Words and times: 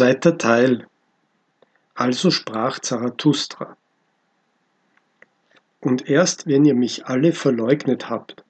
Zweiter 0.00 0.38
Teil 0.38 0.86
Also 1.94 2.30
sprach 2.30 2.78
Zarathustra 2.78 3.76
Und 5.80 6.08
erst 6.08 6.46
wenn 6.46 6.64
ihr 6.64 6.74
mich 6.74 7.04
alle 7.04 7.34
verleugnet 7.34 8.08
habt, 8.08 8.42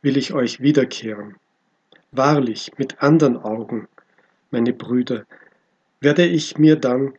will 0.00 0.16
ich 0.16 0.32
euch 0.32 0.58
wiederkehren. 0.58 1.36
Wahrlich, 2.10 2.72
mit 2.78 3.00
andern 3.00 3.36
Augen, 3.36 3.86
meine 4.50 4.72
Brüder, 4.72 5.24
werde 6.00 6.26
ich 6.26 6.58
mir 6.58 6.74
dann 6.74 7.14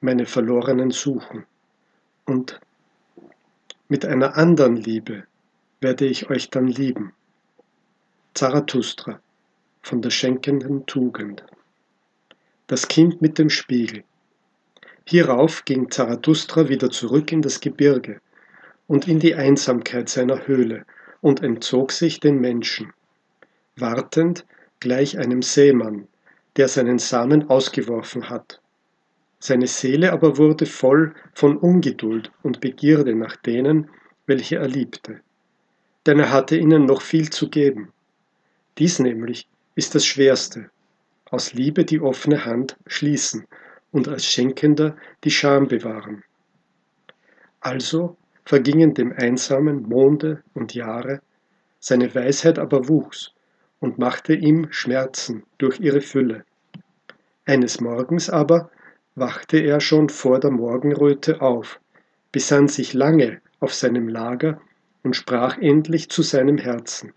meine 0.00 0.26
Verlorenen 0.26 0.90
suchen. 0.90 1.46
Und 2.24 2.58
mit 3.86 4.04
einer 4.04 4.36
anderen 4.36 4.74
Liebe 4.74 5.28
werde 5.80 6.06
ich 6.06 6.28
euch 6.28 6.50
dann 6.50 6.66
lieben. 6.66 7.12
Zarathustra 8.34 9.20
von 9.80 10.02
der 10.02 10.10
schenkenden 10.10 10.86
Tugend. 10.86 11.44
Das 12.68 12.88
Kind 12.88 13.22
mit 13.22 13.38
dem 13.38 13.48
Spiegel. 13.48 14.02
Hierauf 15.04 15.64
ging 15.64 15.88
Zarathustra 15.88 16.68
wieder 16.68 16.90
zurück 16.90 17.30
in 17.30 17.40
das 17.40 17.60
Gebirge 17.60 18.20
und 18.88 19.06
in 19.06 19.20
die 19.20 19.36
Einsamkeit 19.36 20.08
seiner 20.08 20.48
Höhle 20.48 20.84
und 21.20 21.44
entzog 21.44 21.92
sich 21.92 22.18
den 22.18 22.40
Menschen, 22.40 22.92
wartend 23.76 24.44
gleich 24.80 25.16
einem 25.16 25.42
Seemann, 25.42 26.08
der 26.56 26.66
seinen 26.66 26.98
Samen 26.98 27.48
ausgeworfen 27.48 28.30
hat. 28.30 28.60
Seine 29.38 29.68
Seele 29.68 30.12
aber 30.12 30.36
wurde 30.36 30.66
voll 30.66 31.14
von 31.34 31.58
Ungeduld 31.58 32.32
und 32.42 32.60
Begierde 32.60 33.14
nach 33.14 33.36
denen, 33.36 33.88
welche 34.26 34.56
er 34.56 34.66
liebte, 34.66 35.20
denn 36.04 36.18
er 36.18 36.32
hatte 36.32 36.56
ihnen 36.56 36.84
noch 36.84 37.02
viel 37.02 37.30
zu 37.30 37.48
geben. 37.48 37.92
Dies 38.78 38.98
nämlich 38.98 39.46
ist 39.76 39.94
das 39.94 40.04
Schwerste, 40.04 40.68
aus 41.30 41.52
Liebe 41.54 41.84
die 41.84 42.00
offene 42.00 42.44
Hand 42.44 42.76
schließen 42.86 43.46
und 43.92 44.08
als 44.08 44.26
Schenkender 44.26 44.96
die 45.24 45.30
Scham 45.30 45.68
bewahren. 45.68 46.22
Also 47.60 48.16
vergingen 48.44 48.94
dem 48.94 49.12
Einsamen 49.12 49.82
Monde 49.82 50.42
und 50.54 50.74
Jahre, 50.74 51.20
seine 51.80 52.14
Weisheit 52.14 52.58
aber 52.58 52.88
wuchs 52.88 53.32
und 53.80 53.98
machte 53.98 54.34
ihm 54.34 54.68
Schmerzen 54.70 55.44
durch 55.58 55.80
ihre 55.80 56.00
Fülle. 56.00 56.44
Eines 57.44 57.80
Morgens 57.80 58.30
aber 58.30 58.70
wachte 59.14 59.58
er 59.58 59.80
schon 59.80 60.08
vor 60.08 60.40
der 60.40 60.50
Morgenröte 60.50 61.40
auf, 61.40 61.80
besann 62.32 62.68
sich 62.68 62.92
lange 62.92 63.40
auf 63.60 63.72
seinem 63.74 64.08
Lager 64.08 64.60
und 65.02 65.16
sprach 65.16 65.58
endlich 65.58 66.10
zu 66.10 66.22
seinem 66.22 66.58
Herzen. 66.58 67.12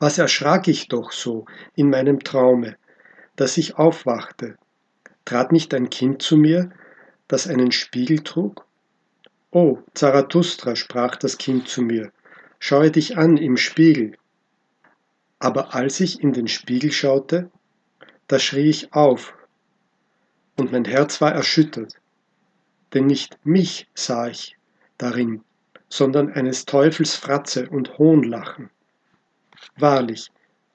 Was 0.00 0.18
erschrak 0.18 0.68
ich 0.68 0.88
doch 0.88 1.10
so 1.10 1.46
in 1.74 1.90
meinem 1.90 2.20
Traume, 2.20 2.76
dass 3.34 3.56
ich 3.56 3.76
aufwachte? 3.76 4.56
Trat 5.24 5.50
nicht 5.50 5.74
ein 5.74 5.90
Kind 5.90 6.22
zu 6.22 6.36
mir, 6.36 6.70
das 7.26 7.48
einen 7.48 7.72
Spiegel 7.72 8.20
trug? 8.20 8.64
O, 9.50 9.78
Zarathustra, 9.94 10.76
sprach 10.76 11.16
das 11.16 11.36
Kind 11.36 11.68
zu 11.68 11.82
mir, 11.82 12.12
schaue 12.60 12.90
dich 12.90 13.16
an 13.18 13.36
im 13.36 13.56
Spiegel. 13.56 14.16
Aber 15.38 15.74
als 15.74 16.00
ich 16.00 16.20
in 16.20 16.32
den 16.32 16.48
Spiegel 16.48 16.92
schaute, 16.92 17.50
da 18.28 18.38
schrie 18.38 18.68
ich 18.68 18.92
auf, 18.92 19.34
und 20.56 20.72
mein 20.72 20.84
Herz 20.84 21.20
war 21.20 21.32
erschüttert, 21.32 21.94
denn 22.94 23.06
nicht 23.06 23.38
mich 23.44 23.88
sah 23.94 24.28
ich 24.28 24.56
darin, 24.96 25.42
sondern 25.88 26.32
eines 26.32 26.66
Teufels 26.66 27.14
Fratze 27.14 27.68
und 27.68 27.98
Hohnlachen. 27.98 28.70
Wahrlich, 29.80 30.32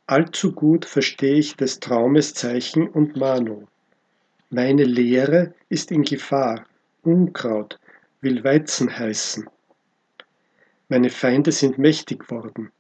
allzu 0.07 0.53
gut 0.53 0.85
versteh 0.85 1.33
ich 1.33 1.57
des 1.57 1.81
Traumes 1.81 2.33
Zeichen 2.33 2.87
und 2.87 3.17
Mahnung. 3.17 3.67
Meine 4.49 4.85
Lehre 4.85 5.53
ist 5.67 5.91
in 5.91 6.03
Gefahr, 6.03 6.65
Unkraut 7.01 7.79
will 8.21 8.45
Weizen 8.45 8.97
heißen. 8.97 9.49
Meine 10.87 11.09
Feinde 11.09 11.51
sind 11.51 11.77
mächtig 11.77 12.31
worden, 12.31 12.71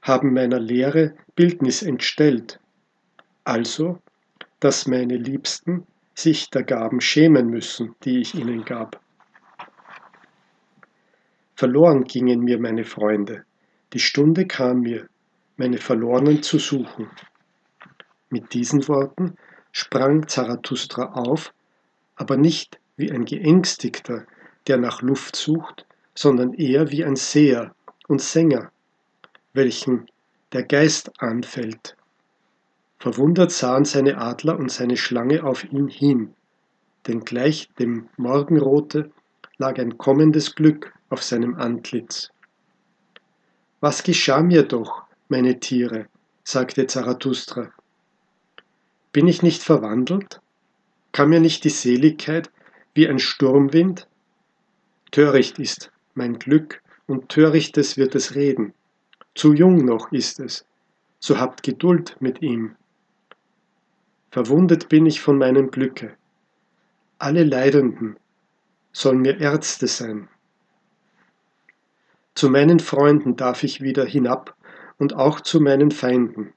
haben 0.00 0.32
meiner 0.32 0.58
Lehre 0.58 1.14
Bildnis 1.34 1.82
entstellt. 1.82 2.58
Also, 3.44 3.98
dass 4.58 4.86
meine 4.86 5.18
Liebsten 5.18 5.86
sich 6.14 6.48
der 6.48 6.62
Gaben 6.62 7.02
schämen 7.02 7.48
müssen, 7.48 7.94
die 8.04 8.20
ich 8.20 8.34
ihnen 8.34 8.64
gab. 8.64 9.02
Verloren 11.56 12.04
gingen 12.04 12.40
mir 12.40 12.58
meine 12.58 12.84
Freunde, 12.84 13.44
die 13.92 14.00
Stunde 14.00 14.46
kam 14.46 14.80
mir, 14.80 15.08
meine 15.62 15.78
Verlorenen 15.78 16.42
zu 16.42 16.58
suchen. 16.58 17.08
Mit 18.30 18.52
diesen 18.52 18.88
Worten 18.88 19.36
sprang 19.70 20.26
Zarathustra 20.26 21.12
auf, 21.12 21.54
aber 22.16 22.36
nicht 22.36 22.80
wie 22.96 23.12
ein 23.12 23.24
Geängstigter, 23.24 24.26
der 24.66 24.78
nach 24.78 25.02
Luft 25.02 25.36
sucht, 25.36 25.86
sondern 26.16 26.52
eher 26.52 26.90
wie 26.90 27.04
ein 27.04 27.14
Seher 27.14 27.76
und 28.08 28.20
Sänger, 28.20 28.72
welchen 29.52 30.10
der 30.52 30.64
Geist 30.64 31.12
anfällt. 31.22 31.96
Verwundert 32.98 33.52
sahen 33.52 33.84
seine 33.84 34.18
Adler 34.18 34.58
und 34.58 34.72
seine 34.72 34.96
Schlange 34.96 35.44
auf 35.44 35.62
ihn 35.62 35.86
hin, 35.86 36.34
denn 37.06 37.20
gleich 37.20 37.68
dem 37.78 38.08
Morgenrote 38.16 39.12
lag 39.58 39.78
ein 39.78 39.96
kommendes 39.96 40.56
Glück 40.56 40.92
auf 41.08 41.22
seinem 41.22 41.54
Antlitz. 41.54 42.30
Was 43.78 44.02
geschah 44.02 44.42
mir 44.42 44.64
doch, 44.64 45.04
meine 45.28 45.60
Tiere, 45.60 46.06
sagte 46.44 46.86
Zarathustra. 46.86 47.72
Bin 49.12 49.28
ich 49.28 49.42
nicht 49.42 49.62
verwandelt? 49.62 50.40
Kam 51.12 51.30
mir 51.30 51.40
nicht 51.40 51.64
die 51.64 51.70
Seligkeit 51.70 52.50
wie 52.94 53.08
ein 53.08 53.18
Sturmwind? 53.18 54.08
Töricht 55.10 55.58
ist 55.58 55.92
mein 56.14 56.38
Glück 56.38 56.82
und 57.06 57.28
törichtes 57.28 57.96
wird 57.96 58.14
es 58.14 58.34
reden. 58.34 58.74
Zu 59.34 59.52
jung 59.52 59.84
noch 59.84 60.12
ist 60.12 60.40
es, 60.40 60.64
so 61.18 61.38
habt 61.38 61.62
Geduld 61.62 62.16
mit 62.20 62.42
ihm. 62.42 62.76
Verwundet 64.30 64.88
bin 64.88 65.06
ich 65.06 65.20
von 65.20 65.38
meinem 65.38 65.70
Glücke. 65.70 66.14
Alle 67.18 67.44
Leidenden 67.44 68.16
sollen 68.92 69.20
mir 69.20 69.38
Ärzte 69.40 69.86
sein. 69.86 70.28
Zu 72.34 72.48
meinen 72.48 72.80
Freunden 72.80 73.36
darf 73.36 73.62
ich 73.62 73.82
wieder 73.82 74.04
hinab 74.04 74.56
und 74.98 75.14
auch 75.14 75.40
zu 75.40 75.60
meinen 75.60 75.90
Feinden. 75.90 76.52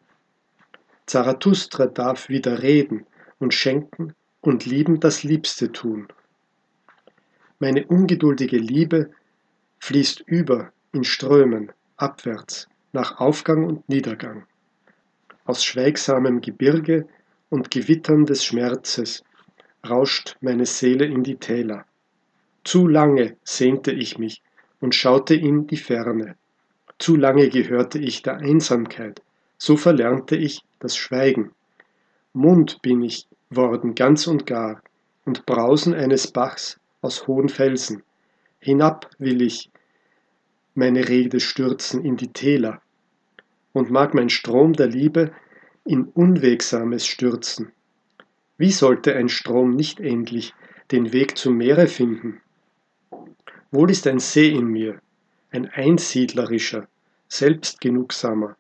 Zarathustra 1.06 1.86
darf 1.86 2.30
wieder 2.30 2.62
reden 2.62 3.06
und 3.40 3.54
schenken 3.54 4.14
und 4.42 4.66
lieben 4.66 5.00
das 5.00 5.24
Liebste 5.24 5.72
tun. 5.72 6.08
Meine 7.60 7.86
ungeduldige 7.88 8.58
Liebe 8.58 9.12
fließt 9.80 10.24
über 10.26 10.72
in 10.92 11.04
Strömen, 11.04 11.72
abwärts, 11.98 12.68
nach 12.92 13.20
Aufgang 13.20 13.66
und 13.66 13.88
Niedergang. 13.90 14.46
Aus 15.46 15.64
schweigsamem 15.64 16.42
Gebirge 16.42 17.08
und 17.50 17.70
Gewittern 17.70 18.26
des 18.26 18.44
Schmerzes 18.44 19.24
rauscht 19.88 20.38
meine 20.42 20.66
Seele 20.66 21.06
in 21.06 21.24
die 21.24 21.36
Täler. 21.36 21.86
Zu 22.64 22.88
lange 22.88 23.38
sehnte 23.44 23.92
ich 23.92 24.18
mich 24.18 24.42
und 24.80 24.96
schaute 24.96 25.36
in 25.36 25.68
die 25.68 25.78
Ferne. 25.78 26.36
Zu 26.98 27.16
lange 27.16 27.50
gehörte 27.50 28.00
ich 28.00 28.22
der 28.22 28.38
Einsamkeit, 28.38 29.22
so 29.58 29.78
verlernte 29.78 30.36
ich 30.36 30.62
das 30.80 30.96
Schweigen. 30.96 31.52
Mund 32.34 32.82
bin 32.82 33.02
ich 33.02 33.28
worden 33.50 33.96
ganz 33.96 34.28
und 34.28 34.46
gar, 34.46 34.82
und 35.26 35.46
Brausen 35.46 35.94
eines 35.94 36.28
Bachs 36.28 36.80
aus 37.02 37.28
hohen 37.28 37.50
Felsen. 37.50 38.04
Hinab 38.60 39.10
will 39.18 39.42
ich 39.42 39.70
meine 40.74 41.08
Rede 41.08 41.40
stürzen 41.40 42.04
in 42.04 42.18
die 42.18 42.34
Täler, 42.34 42.82
und 43.74 43.92
mag 43.92 44.14
mein 44.14 44.30
Strom 44.30 44.74
der 44.74 44.88
Liebe 44.88 45.32
in 45.84 46.06
Unwegsames 46.06 47.06
stürzen. 47.06 47.72
Wie 48.58 48.72
sollte 48.72 49.16
ein 49.16 49.30
Strom 49.30 49.76
nicht 49.76 50.00
endlich 50.00 50.54
den 50.92 51.12
Weg 51.12 51.38
zum 51.38 51.58
Meere 51.58 51.88
finden? 51.88 52.42
Wohl 53.72 53.92
ist 53.92 54.08
ein 54.08 54.20
See 54.20 54.50
in 54.50 54.68
mir, 54.68 55.02
ein 55.56 55.70
einsiedlerischer, 55.70 56.88
selbstgenugsamer, 57.30 58.58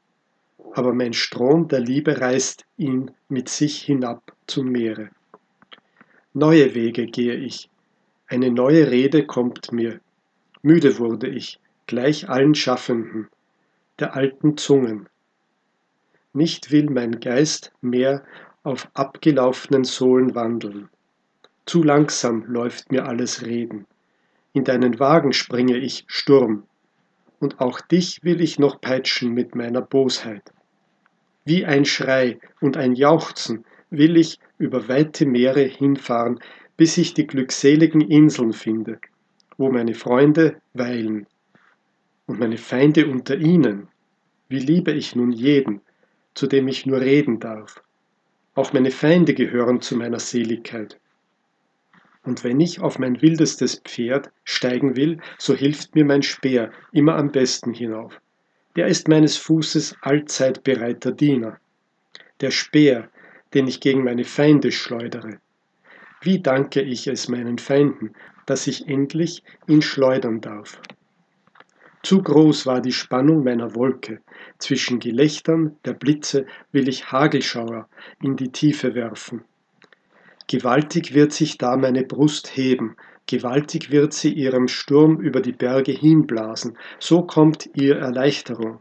aber 0.73 0.93
mein 0.93 1.11
Strom 1.11 1.67
der 1.67 1.81
Liebe 1.81 2.21
reißt 2.21 2.65
ihn 2.77 3.11
mit 3.27 3.49
sich 3.49 3.81
hinab 3.81 4.33
zum 4.47 4.69
Meere. 4.69 5.09
Neue 6.33 6.73
Wege 6.73 7.05
gehe 7.05 7.35
ich, 7.35 7.69
eine 8.27 8.49
neue 8.49 8.89
Rede 8.91 9.25
kommt 9.25 9.71
mir. 9.73 9.99
Müde 10.61 10.97
wurde 10.97 11.27
ich, 11.27 11.59
gleich 11.85 12.29
allen 12.29 12.55
Schaffenden, 12.55 13.27
der 13.99 14.15
alten 14.15 14.57
Zungen. 14.57 15.07
Nicht 16.33 16.71
will 16.71 16.89
mein 16.89 17.19
Geist 17.19 17.73
mehr 17.81 18.23
auf 18.63 18.89
abgelaufenen 18.93 19.83
Sohlen 19.83 20.33
wandeln. 20.33 20.89
Zu 21.65 21.83
langsam 21.83 22.45
läuft 22.45 22.91
mir 22.91 23.05
alles 23.05 23.45
Reden. 23.45 23.85
In 24.53 24.63
deinen 24.63 24.99
Wagen 24.99 25.33
springe 25.33 25.77
ich 25.77 26.05
Sturm, 26.07 26.63
und 27.39 27.59
auch 27.59 27.81
dich 27.81 28.23
will 28.23 28.41
ich 28.41 28.59
noch 28.59 28.81
peitschen 28.81 29.33
mit 29.33 29.55
meiner 29.55 29.81
Bosheit. 29.81 30.51
Wie 31.43 31.65
ein 31.65 31.85
Schrei 31.85 32.39
und 32.59 32.77
ein 32.77 32.95
Jauchzen 32.95 33.65
will 33.89 34.17
ich 34.17 34.39
über 34.57 34.87
weite 34.87 35.25
Meere 35.25 35.61
hinfahren, 35.61 36.39
bis 36.77 36.97
ich 36.97 37.13
die 37.13 37.27
glückseligen 37.27 38.01
Inseln 38.01 38.53
finde, 38.53 38.99
wo 39.57 39.71
meine 39.71 39.93
Freunde 39.93 40.61
weilen 40.73 41.27
und 42.25 42.39
meine 42.39 42.57
Feinde 42.57 43.07
unter 43.07 43.37
ihnen. 43.37 43.87
Wie 44.49 44.59
liebe 44.59 44.91
ich 44.91 45.15
nun 45.15 45.31
jeden, 45.31 45.81
zu 46.33 46.47
dem 46.47 46.67
ich 46.67 46.85
nur 46.85 46.99
reden 46.99 47.39
darf. 47.39 47.81
Auch 48.55 48.73
meine 48.73 48.91
Feinde 48.91 49.33
gehören 49.33 49.81
zu 49.81 49.95
meiner 49.95 50.19
Seligkeit. 50.19 50.99
Und 52.25 52.43
wenn 52.43 52.59
ich 52.59 52.81
auf 52.81 52.97
mein 52.97 53.21
wildestes 53.21 53.81
Pferd 53.85 54.31
steigen 54.43 54.95
will, 54.95 55.19
so 55.37 55.53
hilft 55.53 55.95
mir 55.95 56.05
mein 56.05 56.23
Speer 56.23 56.71
immer 56.91 57.15
am 57.15 57.31
besten 57.31 57.73
hinauf. 57.73 58.19
Der 58.75 58.87
ist 58.87 59.07
meines 59.07 59.37
Fußes 59.37 59.97
allzeit 60.01 60.63
bereiter 60.63 61.11
Diener. 61.11 61.59
Der 62.41 62.51
Speer, 62.51 63.09
den 63.53 63.67
ich 63.67 63.79
gegen 63.79 64.03
meine 64.03 64.25
Feinde 64.25 64.71
schleudere. 64.71 65.39
Wie 66.21 66.41
danke 66.41 66.81
ich 66.81 67.07
es 67.07 67.29
meinen 67.29 67.59
Feinden, 67.59 68.13
dass 68.45 68.67
ich 68.67 68.87
endlich 68.87 69.43
ihn 69.67 69.81
schleudern 69.81 70.41
darf. 70.41 70.81
Zu 72.03 72.21
groß 72.21 72.65
war 72.65 72.81
die 72.81 72.91
Spannung 72.91 73.43
meiner 73.43 73.75
Wolke. 73.75 74.21
Zwischen 74.59 74.99
Gelächtern 74.99 75.77
der 75.85 75.93
Blitze 75.93 76.45
will 76.71 76.87
ich 76.87 77.11
Hagelschauer 77.11 77.87
in 78.21 78.35
die 78.35 78.51
Tiefe 78.51 78.93
werfen. 78.93 79.43
Gewaltig 80.55 81.13
wird 81.13 81.33
sich 81.33 81.57
da 81.57 81.75
meine 81.75 82.03
Brust 82.03 82.55
heben, 82.55 82.95
gewaltig 83.27 83.91
wird 83.91 84.13
sie 84.13 84.31
ihrem 84.31 84.69
Sturm 84.69 85.19
über 85.19 85.41
die 85.41 85.51
Berge 85.51 85.91
hinblasen, 85.91 86.77
so 86.97 87.23
kommt 87.23 87.69
ihr 87.73 87.97
Erleichterung. 87.97 88.79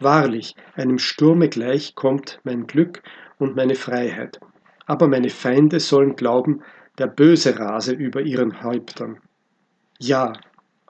Wahrlich, 0.00 0.56
einem 0.74 0.98
Sturme 0.98 1.48
gleich 1.48 1.94
kommt 1.94 2.40
mein 2.42 2.66
Glück 2.66 3.04
und 3.38 3.54
meine 3.54 3.76
Freiheit. 3.76 4.40
Aber 4.84 5.06
meine 5.06 5.28
Feinde 5.30 5.78
sollen 5.78 6.16
glauben, 6.16 6.64
der 6.98 7.06
Böse 7.06 7.56
rase 7.56 7.92
über 7.92 8.22
ihren 8.22 8.64
Häuptern. 8.64 9.20
Ja, 10.00 10.32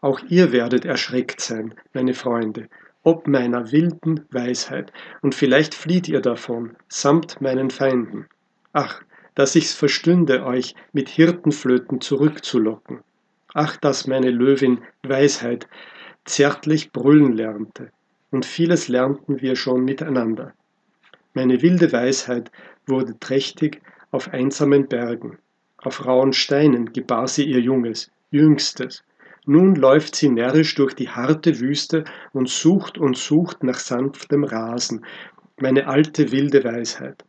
auch 0.00 0.20
ihr 0.30 0.50
werdet 0.50 0.86
erschreckt 0.86 1.42
sein, 1.42 1.74
meine 1.92 2.14
Freunde, 2.14 2.70
ob 3.02 3.28
meiner 3.28 3.70
wilden 3.70 4.24
Weisheit, 4.30 4.94
und 5.20 5.34
vielleicht 5.34 5.74
flieht 5.74 6.08
ihr 6.08 6.22
davon, 6.22 6.74
samt 6.88 7.42
meinen 7.42 7.68
Feinden. 7.68 8.28
Ach, 8.72 9.02
dass 9.40 9.54
ich's 9.54 9.72
verstünde, 9.72 10.44
euch 10.44 10.74
mit 10.92 11.08
Hirtenflöten 11.08 12.02
zurückzulocken. 12.02 13.00
Ach, 13.54 13.78
dass 13.78 14.06
meine 14.06 14.30
Löwin 14.30 14.82
Weisheit 15.02 15.66
zärtlich 16.26 16.92
brüllen 16.92 17.32
lernte, 17.32 17.90
und 18.30 18.44
vieles 18.44 18.88
lernten 18.88 19.40
wir 19.40 19.56
schon 19.56 19.82
miteinander. 19.86 20.52
Meine 21.32 21.62
wilde 21.62 21.90
Weisheit 21.90 22.52
wurde 22.86 23.18
trächtig 23.18 23.80
auf 24.10 24.28
einsamen 24.28 24.88
Bergen, 24.88 25.38
auf 25.78 26.04
rauen 26.04 26.34
Steinen 26.34 26.92
gebar 26.92 27.26
sie 27.26 27.44
ihr 27.44 27.60
Junges, 27.60 28.10
Jüngstes, 28.30 29.04
nun 29.46 29.74
läuft 29.74 30.16
sie 30.16 30.28
närrisch 30.28 30.74
durch 30.74 30.92
die 30.92 31.08
harte 31.08 31.60
Wüste 31.60 32.04
und 32.34 32.50
sucht 32.50 32.98
und 32.98 33.16
sucht 33.16 33.64
nach 33.64 33.78
sanftem 33.78 34.44
Rasen, 34.44 35.06
meine 35.58 35.86
alte 35.86 36.30
wilde 36.30 36.62
Weisheit. 36.62 37.24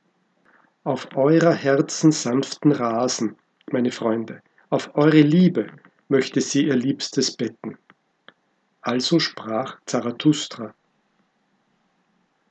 Auf 0.84 1.16
eurer 1.16 1.54
Herzen 1.54 2.12
sanften 2.12 2.72
Rasen, 2.72 3.36
meine 3.72 3.92
Freunde, 3.92 4.42
auf 4.72 4.96
eure 4.96 5.22
Liebe 5.22 5.68
möchte 6.08 6.42
sie 6.42 6.66
ihr 6.66 6.76
Liebstes 6.76 7.38
betten. 7.38 7.78
Also 8.82 9.20
sprach 9.20 9.78
Zarathustra, 9.86 10.74